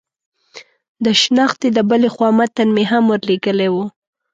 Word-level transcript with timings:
د 1.03 1.05
شنختې 1.21 1.69
د 1.77 1.79
بلې 1.89 2.09
خوا 2.13 2.29
متن 2.37 2.67
مې 2.75 2.83
هم 2.91 3.03
ور 3.11 3.21
لېږلی 3.29 3.69
و. 3.73 3.75